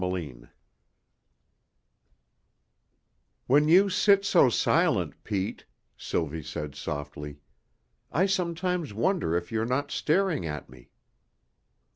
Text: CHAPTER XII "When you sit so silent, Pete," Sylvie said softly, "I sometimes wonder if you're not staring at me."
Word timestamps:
CHAPTER 0.03 0.17
XII 0.19 0.41
"When 3.45 3.67
you 3.67 3.87
sit 3.87 4.25
so 4.25 4.49
silent, 4.49 5.13
Pete," 5.23 5.65
Sylvie 5.95 6.41
said 6.41 6.73
softly, 6.73 7.37
"I 8.11 8.25
sometimes 8.25 8.95
wonder 8.95 9.37
if 9.37 9.51
you're 9.51 9.63
not 9.63 9.91
staring 9.91 10.43
at 10.47 10.71
me." 10.71 10.89